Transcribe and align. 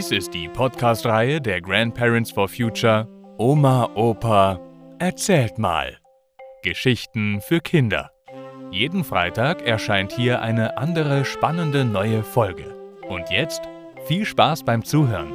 Dies 0.00 0.12
ist 0.12 0.32
die 0.32 0.48
Podcast-Reihe 0.48 1.42
der 1.42 1.60
Grandparents 1.60 2.30
for 2.30 2.48
Future 2.48 3.06
Oma, 3.36 3.84
Opa, 3.94 4.58
erzählt 4.98 5.58
mal. 5.58 5.98
Geschichten 6.62 7.42
für 7.42 7.60
Kinder. 7.60 8.10
Jeden 8.70 9.04
Freitag 9.04 9.60
erscheint 9.60 10.12
hier 10.12 10.40
eine 10.40 10.78
andere 10.78 11.26
spannende 11.26 11.84
neue 11.84 12.22
Folge. 12.24 12.74
Und 13.10 13.28
jetzt 13.28 13.60
viel 14.06 14.24
Spaß 14.24 14.64
beim 14.64 14.86
Zuhören. 14.86 15.34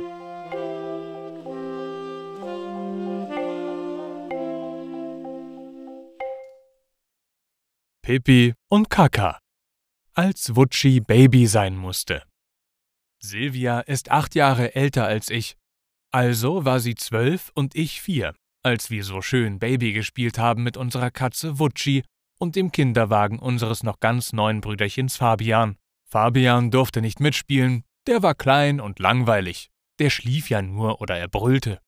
Pippi 8.02 8.56
und 8.68 8.90
Kaka. 8.90 9.38
Als 10.16 10.56
Wutschi 10.56 11.02
Baby 11.02 11.46
sein 11.46 11.78
musste. 11.78 12.24
Silvia 13.26 13.80
ist 13.82 14.12
acht 14.12 14.36
Jahre 14.36 14.76
älter 14.76 15.06
als 15.06 15.30
ich. 15.30 15.58
Also 16.12 16.64
war 16.64 16.80
sie 16.80 16.96
zwölf 16.96 17.52
und 17.56 17.76
ich 17.76 18.02
vier, 18.02 18.36
als 18.64 18.90
wir 18.90 19.04
so 19.04 19.22
schön 19.22 19.60
Baby 19.60 19.94
gespielt 19.94 20.38
haben 20.38 20.64
mit 20.64 20.78
unserer 20.78 21.12
Katze 21.12 21.60
Wutschi 21.60 22.04
und 22.40 22.56
dem 22.56 22.72
Kinderwagen 22.72 23.40
unseres 23.40 23.84
noch 23.84 24.00
ganz 24.00 24.32
neuen 24.32 24.62
Brüderchens 24.62 25.18
Fabian. 25.18 25.78
Fabian 26.08 26.72
durfte 26.72 27.02
nicht 27.02 27.20
mitspielen, 27.20 27.84
der 28.08 28.22
war 28.24 28.36
klein 28.36 28.80
und 28.80 29.00
langweilig. 29.00 29.70
Der 30.00 30.10
schlief 30.10 30.50
ja 30.50 30.62
nur 30.62 31.02
oder 31.02 31.18
er 31.18 31.28
brüllte. 31.28 31.80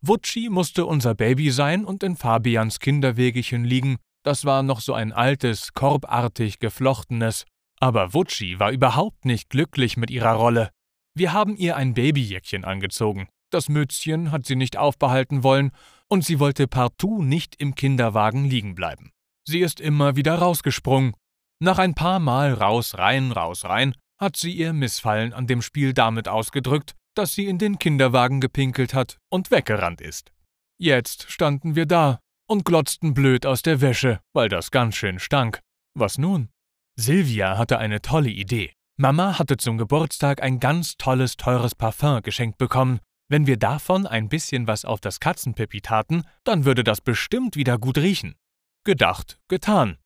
Wutschi 0.00 0.48
musste 0.48 0.86
unser 0.86 1.14
Baby 1.14 1.50
sein 1.50 1.84
und 1.84 2.02
in 2.02 2.16
Fabians 2.16 2.80
Kinderwegechen 2.80 3.64
liegen. 3.64 3.96
Das 4.24 4.44
war 4.44 4.62
noch 4.62 4.80
so 4.80 4.94
ein 4.94 5.12
altes, 5.12 5.72
korbartig 5.72 6.58
geflochtenes. 6.58 7.44
Aber 7.78 8.14
Wutschi 8.14 8.58
war 8.58 8.72
überhaupt 8.72 9.24
nicht 9.24 9.50
glücklich 9.50 9.96
mit 9.96 10.10
ihrer 10.10 10.32
Rolle. 10.32 10.70
Wir 11.16 11.32
haben 11.32 11.56
ihr 11.56 11.76
ein 11.76 11.94
Babyjäckchen 11.94 12.66
angezogen. 12.66 13.28
Das 13.50 13.70
Mützchen 13.70 14.32
hat 14.32 14.44
sie 14.44 14.54
nicht 14.54 14.76
aufbehalten 14.76 15.42
wollen 15.42 15.70
und 16.08 16.26
sie 16.26 16.38
wollte 16.38 16.68
partout 16.68 17.22
nicht 17.22 17.56
im 17.56 17.74
Kinderwagen 17.74 18.44
liegen 18.44 18.74
bleiben. 18.74 19.12
Sie 19.48 19.60
ist 19.60 19.80
immer 19.80 20.16
wieder 20.16 20.34
rausgesprungen. 20.34 21.14
Nach 21.58 21.78
ein 21.78 21.94
paar 21.94 22.18
Mal 22.18 22.52
raus, 22.52 22.98
rein, 22.98 23.32
raus, 23.32 23.64
rein 23.64 23.94
hat 24.18 24.36
sie 24.36 24.52
ihr 24.52 24.74
Missfallen 24.74 25.32
an 25.32 25.46
dem 25.46 25.62
Spiel 25.62 25.94
damit 25.94 26.28
ausgedrückt, 26.28 26.92
dass 27.14 27.34
sie 27.34 27.46
in 27.46 27.56
den 27.56 27.78
Kinderwagen 27.78 28.42
gepinkelt 28.42 28.92
hat 28.92 29.16
und 29.30 29.50
weggerannt 29.50 30.02
ist. 30.02 30.32
Jetzt 30.78 31.30
standen 31.30 31.76
wir 31.76 31.86
da 31.86 32.20
und 32.46 32.66
glotzten 32.66 33.14
blöd 33.14 33.46
aus 33.46 33.62
der 33.62 33.80
Wäsche, 33.80 34.20
weil 34.34 34.50
das 34.50 34.70
ganz 34.70 34.96
schön 34.96 35.18
stank. 35.18 35.60
Was 35.94 36.18
nun? 36.18 36.50
Silvia 36.94 37.56
hatte 37.56 37.78
eine 37.78 38.02
tolle 38.02 38.30
Idee. 38.30 38.75
Mama 38.98 39.38
hatte 39.38 39.58
zum 39.58 39.76
Geburtstag 39.76 40.42
ein 40.42 40.58
ganz 40.58 40.96
tolles, 40.96 41.36
teures 41.36 41.74
Parfum 41.74 42.22
geschenkt 42.22 42.56
bekommen. 42.56 43.00
Wenn 43.28 43.46
wir 43.46 43.58
davon 43.58 44.06
ein 44.06 44.30
bisschen 44.30 44.66
was 44.66 44.86
auf 44.86 45.00
das 45.02 45.20
Katzenpipi 45.20 45.82
taten, 45.82 46.24
dann 46.44 46.64
würde 46.64 46.82
das 46.82 47.02
bestimmt 47.02 47.56
wieder 47.56 47.76
gut 47.76 47.98
riechen. 47.98 48.36
Gedacht, 48.84 49.38
getan. 49.48 49.98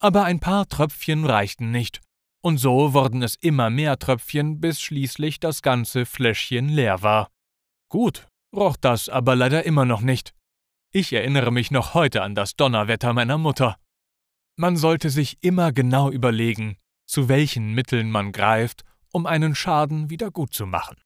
Aber 0.00 0.24
ein 0.24 0.40
paar 0.40 0.66
Tröpfchen 0.66 1.26
reichten 1.26 1.70
nicht. 1.70 2.00
Und 2.42 2.56
so 2.56 2.94
wurden 2.94 3.22
es 3.22 3.36
immer 3.36 3.68
mehr 3.68 3.98
Tröpfchen, 3.98 4.58
bis 4.58 4.80
schließlich 4.80 5.40
das 5.40 5.60
ganze 5.60 6.06
Fläschchen 6.06 6.70
leer 6.70 7.02
war. 7.02 7.28
Gut, 7.90 8.26
roch 8.56 8.78
das 8.78 9.10
aber 9.10 9.36
leider 9.36 9.66
immer 9.66 9.84
noch 9.84 10.00
nicht. 10.00 10.32
Ich 10.92 11.12
erinnere 11.12 11.50
mich 11.50 11.70
noch 11.70 11.92
heute 11.92 12.22
an 12.22 12.34
das 12.34 12.56
Donnerwetter 12.56 13.12
meiner 13.12 13.36
Mutter. 13.36 13.76
Man 14.56 14.78
sollte 14.78 15.10
sich 15.10 15.36
immer 15.42 15.72
genau 15.72 16.10
überlegen, 16.10 16.78
zu 17.10 17.28
welchen 17.28 17.74
Mitteln 17.74 18.08
man 18.08 18.30
greift, 18.30 18.84
um 19.10 19.26
einen 19.26 19.56
Schaden 19.56 20.10
wieder 20.10 20.30
gut 20.30 20.54
zu 20.54 20.64
machen. 20.64 20.96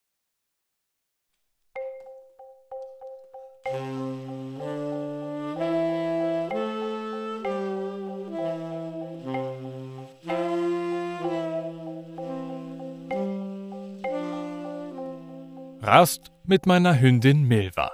Rast 15.81 16.31
mit 16.43 16.67
meiner 16.67 16.99
Hündin 16.99 17.47
Milva. 17.47 17.91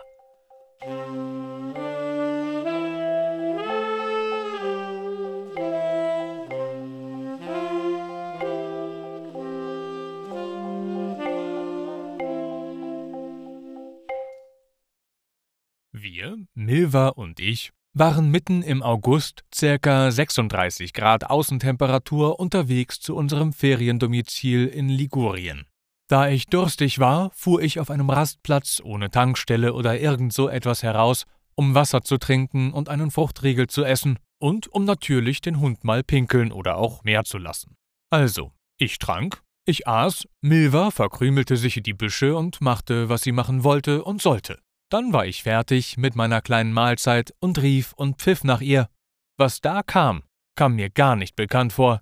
Wir, 15.93 16.37
Milva 16.53 17.09
und 17.09 17.41
ich, 17.41 17.71
waren 17.93 18.29
mitten 18.29 18.61
im 18.63 18.81
August, 18.81 19.43
circa 19.53 20.09
36 20.09 20.93
Grad 20.93 21.29
Außentemperatur, 21.29 22.39
unterwegs 22.39 23.01
zu 23.01 23.13
unserem 23.13 23.51
Feriendomizil 23.51 24.67
in 24.67 24.87
Ligurien. 24.87 25.65
Da 26.07 26.29
ich 26.29 26.47
durstig 26.47 26.99
war, 26.99 27.29
fuhr 27.33 27.61
ich 27.61 27.79
auf 27.81 27.91
einem 27.91 28.09
Rastplatz 28.09 28.81
ohne 28.81 29.11
Tankstelle 29.11 29.73
oder 29.73 29.99
irgend 29.99 30.31
so 30.31 30.47
etwas 30.47 30.81
heraus, 30.81 31.25
um 31.55 31.75
Wasser 31.75 32.01
zu 32.03 32.17
trinken 32.17 32.71
und 32.71 32.87
einen 32.87 33.11
Fruchtriegel 33.11 33.67
zu 33.67 33.83
essen 33.83 34.17
und 34.39 34.69
um 34.69 34.85
natürlich 34.85 35.41
den 35.41 35.59
Hund 35.59 35.83
mal 35.83 36.03
pinkeln 36.03 36.53
oder 36.53 36.77
auch 36.77 37.03
mehr 37.03 37.25
zu 37.25 37.37
lassen. 37.37 37.75
Also, 38.09 38.53
ich 38.77 38.97
trank, 38.97 39.41
ich 39.65 39.87
aß, 39.87 40.25
Milva 40.39 40.89
verkrümelte 40.91 41.57
sich 41.57 41.75
in 41.75 41.83
die 41.83 41.93
Büsche 41.93 42.37
und 42.37 42.61
machte, 42.61 43.09
was 43.09 43.23
sie 43.23 43.33
machen 43.33 43.65
wollte 43.65 44.05
und 44.05 44.21
sollte. 44.21 44.59
Dann 44.91 45.13
war 45.13 45.25
ich 45.25 45.43
fertig 45.43 45.97
mit 45.97 46.17
meiner 46.17 46.41
kleinen 46.41 46.73
Mahlzeit 46.73 47.33
und 47.39 47.61
rief 47.61 47.93
und 47.93 48.17
pfiff 48.17 48.43
nach 48.43 48.59
ihr. 48.59 48.89
Was 49.37 49.61
da 49.61 49.83
kam, 49.83 50.23
kam 50.57 50.75
mir 50.75 50.89
gar 50.89 51.15
nicht 51.15 51.37
bekannt 51.37 51.71
vor. 51.71 52.01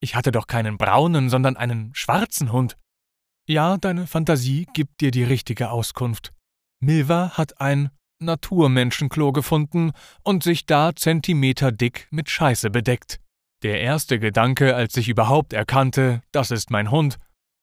Ich 0.00 0.16
hatte 0.16 0.32
doch 0.32 0.46
keinen 0.46 0.78
braunen, 0.78 1.28
sondern 1.28 1.58
einen 1.58 1.94
schwarzen 1.94 2.50
Hund. 2.50 2.78
Ja, 3.46 3.76
deine 3.76 4.06
Fantasie 4.06 4.66
gibt 4.72 5.02
dir 5.02 5.10
die 5.10 5.22
richtige 5.22 5.70
Auskunft. 5.70 6.32
Milva 6.80 7.36
hat 7.36 7.60
ein 7.60 7.90
Naturmenschenklo 8.20 9.32
gefunden 9.32 9.92
und 10.22 10.42
sich 10.42 10.64
da 10.64 10.96
zentimeterdick 10.96 12.08
mit 12.10 12.30
Scheiße 12.30 12.70
bedeckt. 12.70 13.20
Der 13.62 13.82
erste 13.82 14.18
Gedanke, 14.18 14.74
als 14.74 14.96
ich 14.96 15.10
überhaupt 15.10 15.52
erkannte, 15.52 16.22
das 16.32 16.50
ist 16.50 16.70
mein 16.70 16.90
Hund, 16.90 17.18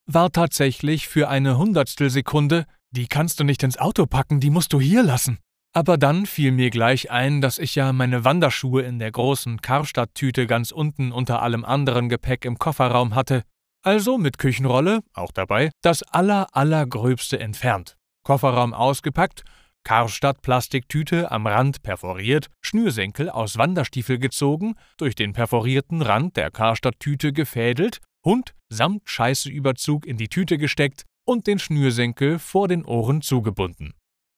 war 0.06 0.32
tatsächlich 0.32 1.08
für 1.08 1.30
eine 1.30 1.58
Hundertstelsekunde, 1.58 2.68
die 2.92 3.08
kannst 3.08 3.40
du 3.40 3.44
nicht 3.44 3.64
ins 3.64 3.78
Auto 3.78 4.06
packen, 4.06 4.40
die 4.40 4.50
musst 4.50 4.74
du 4.74 4.80
hier 4.80 5.04
lassen. 5.04 5.40
Aber 5.74 5.98
dann 5.98 6.26
fiel 6.26 6.52
mir 6.52 6.70
gleich 6.70 7.12
ein, 7.12 7.40
dass 7.40 7.58
ich 7.58 7.76
ja 7.76 7.94
meine 7.94 8.26
Wanderschuhe 8.26 8.82
in 8.82 9.00
der 9.00 9.12
großen 9.12 9.62
Karstadt-Tüte 9.62 10.46
ganz 10.46 10.72
unten 10.72 11.14
unter 11.14 11.42
allem 11.42 11.64
anderen 11.64 12.10
Gepäck 12.10 12.44
im 12.44 12.60
Kofferraum 12.60 13.16
hatte. 13.16 13.44
Also 13.82 14.18
mit 14.18 14.38
Küchenrolle, 14.38 15.00
auch 15.14 15.32
dabei, 15.32 15.72
das 15.82 16.04
aller, 16.04 16.48
allergröbste 16.52 17.40
entfernt. 17.40 17.96
Kofferraum 18.24 18.74
ausgepackt, 18.74 19.44
Karstadt-Plastiktüte 19.84 21.32
am 21.32 21.48
Rand 21.48 21.82
perforiert, 21.82 22.48
Schnürsenkel 22.62 23.30
aus 23.30 23.58
Wanderstiefel 23.58 24.20
gezogen, 24.20 24.76
durch 24.98 25.16
den 25.16 25.34
perforierten 25.34 26.02
Rand 26.02 26.38
der 26.38 26.52
Karstadt-Tüte 26.52 27.34
gefädelt, 27.34 28.00
Hund 28.24 28.54
samt 28.70 29.10
Scheißeüberzug 29.10 30.06
in 30.06 30.18
die 30.18 30.28
Tüte 30.28 30.58
gesteckt, 30.58 31.06
und 31.26 31.48
den 31.48 31.60
Schnürsenkel 31.60 32.40
vor 32.40 32.68
den 32.68 32.86
Ohren 32.86 33.22
zugebunden. 33.22 33.94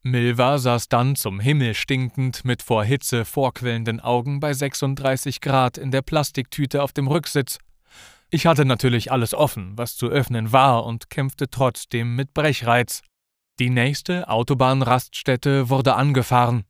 Milva 0.06 0.58
saß 0.58 0.90
dann 0.90 1.16
zum 1.16 1.40
Himmel 1.40 1.76
stinkend 1.76 2.44
mit 2.44 2.62
vor 2.62 2.84
Hitze 2.84 3.24
vorquellenden 3.24 4.02
Augen 4.02 4.42
bei 4.42 4.54
36 4.54 5.40
Grad 5.40 5.78
in 5.78 5.92
der 5.92 6.02
Plastiktüte 6.02 6.84
auf 6.84 6.92
dem 6.92 7.07
Rücksitz. 7.07 7.57
Ich 8.30 8.46
hatte 8.46 8.66
natürlich 8.66 9.12
alles 9.12 9.34
offen, 9.34 9.78
was 9.78 9.96
zu 9.96 10.10
öffnen 10.10 10.52
war, 10.52 10.86
und 10.86 11.10
kämpfte 11.10 11.50
trotzdem 11.50 12.16
mit 12.16 12.34
Brechreiz. 12.34 13.02
Die 13.60 13.69
nächste 13.69 14.28
Autobahnraststätte 14.28 15.69
wurde 15.69 15.96
angefahren. 15.96 16.66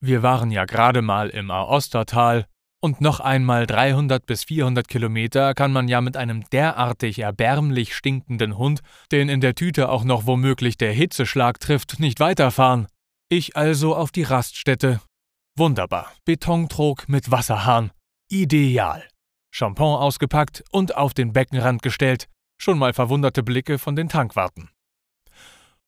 Wir 0.00 0.22
waren 0.22 0.50
ja 0.50 0.64
gerade 0.64 1.02
mal 1.02 1.30
im 1.30 1.50
Aostertal, 1.50 2.46
und 2.80 3.00
noch 3.00 3.20
einmal 3.20 3.66
300 3.66 4.24
bis 4.24 4.44
400 4.44 4.86
Kilometer 4.86 5.54
kann 5.54 5.72
man 5.72 5.88
ja 5.88 6.00
mit 6.00 6.16
einem 6.16 6.48
derartig 6.50 7.18
erbärmlich 7.18 7.94
stinkenden 7.94 8.56
Hund, 8.56 8.80
den 9.10 9.28
in 9.28 9.40
der 9.40 9.54
Tüte 9.54 9.88
auch 9.88 10.04
noch 10.04 10.26
womöglich 10.26 10.76
der 10.76 10.92
Hitzeschlag 10.92 11.58
trifft, 11.60 11.98
nicht 11.98 12.20
weiterfahren. 12.20 12.86
Ich 13.28 13.56
also 13.56 13.96
auf 13.96 14.12
die 14.12 14.22
Raststätte. 14.22 15.00
Wunderbar. 15.56 16.12
Betontrog 16.24 17.08
mit 17.08 17.30
Wasserhahn. 17.30 17.90
Ideal. 18.30 19.06
Champon 19.50 19.96
ausgepackt 19.96 20.62
und 20.70 20.96
auf 20.96 21.14
den 21.14 21.32
Beckenrand 21.32 21.82
gestellt. 21.82 22.28
Schon 22.60 22.78
mal 22.78 22.92
verwunderte 22.92 23.42
Blicke 23.42 23.78
von 23.78 23.96
den 23.96 24.08
Tankwarten. 24.08 24.70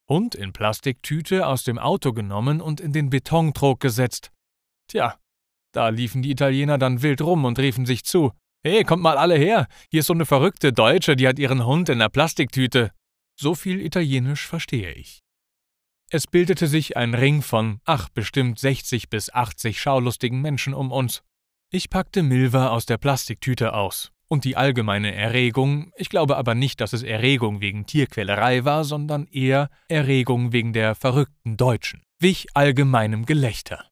Hund 0.09 0.35
in 0.35 0.53
Plastiktüte 0.53 1.47
aus 1.47 1.63
dem 1.63 1.79
Auto 1.79 2.13
genommen 2.13 2.61
und 2.61 2.81
in 2.81 2.93
den 2.93 3.11
Betontrog 3.11 3.79
gesetzt. 3.79 4.33
Tja, 4.89 5.17
da 5.72 5.88
liefen 5.88 6.22
die 6.22 6.31
Italiener 6.31 6.78
dann 6.78 7.02
wild 7.02 7.22
rum 7.22 7.44
und 7.44 7.58
riefen 7.58 7.87
sich 7.87 8.05
zu. 8.05 8.32
Hey, 8.62 8.84
kommt 8.84 9.02
mal 9.02 9.17
alle 9.17 9.37
her, 9.37 9.69
hier 9.90 10.00
ist 10.00 10.06
so 10.06 10.12
eine 10.12 10.26
verrückte 10.26 10.72
Deutsche, 10.72 11.17
die 11.17 11.26
hat 11.26 11.38
ihren 11.38 11.64
Hund 11.64 11.88
in 11.88 11.99
der 11.99 12.11
Plastiktüte. 12.11 12.90
so 13.40 13.55
viel 13.55 13.81
Italienisch 13.81 14.46
verstehe 14.46 14.93
ich. 14.93 15.22
Es 16.11 16.26
bildete 16.26 16.67
sich 16.67 16.96
ein 16.96 17.14
Ring 17.14 17.40
von, 17.40 17.81
ach, 17.84 18.11
bestimmt 18.11 18.58
60 18.58 19.08
bis 19.08 19.32
80 19.32 19.81
schaulustigen 19.81 20.43
Menschen 20.43 20.75
um 20.75 20.93
uns. 20.93 21.22
Ich 21.72 21.88
packte 21.88 22.22
Milva 22.22 22.69
aus 22.69 22.84
der 22.84 22.99
Plastiktüte 22.99 23.72
aus. 23.72 24.11
Und 24.28 24.44
die 24.44 24.56
allgemeine 24.56 25.14
Erregung, 25.14 25.93
ich 25.96 26.08
glaube 26.08 26.37
aber 26.37 26.55
nicht, 26.55 26.81
dass 26.81 26.93
es 26.93 27.02
Erregung 27.02 27.61
wegen 27.61 27.87
Tierquälerei 27.87 28.64
war, 28.64 28.84
sondern 28.84 29.26
eher 29.26 29.70
Erregung 29.88 30.52
wegen 30.52 30.72
der 30.72 30.94
verrückten 30.94 31.56
Deutschen, 31.56 32.02
wich 32.19 32.49
allgemeinem 32.55 33.25
Gelächter. 33.25 33.90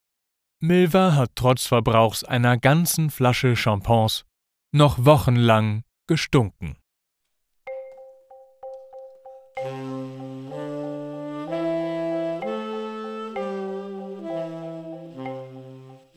Milva 0.61 1.15
hat 1.15 1.31
trotz 1.37 1.67
Verbrauchs 1.67 2.25
einer 2.25 2.59
ganzen 2.59 3.11
Flasche 3.11 3.55
Champagnes 3.55 4.25
noch 4.73 5.05
wochenlang 5.05 5.85
gestunken. 6.09 6.77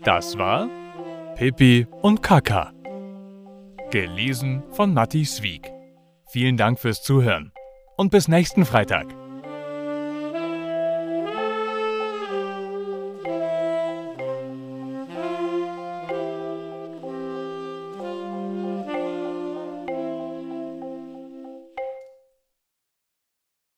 Das 0.04 0.36
war 0.40 0.68
Pippi 1.36 1.86
und 2.02 2.24
Kaka. 2.24 2.74
Gelesen 3.92 4.64
von 4.72 4.96
Matti 4.96 5.24
Swieg. 5.24 5.72
Vielen 6.32 6.58
Dank 6.58 6.80
fürs 6.80 7.04
Zuhören 7.04 7.52
und 7.96 8.10
bis 8.10 8.28
nächsten 8.28 8.66
Freitag. 8.66 9.21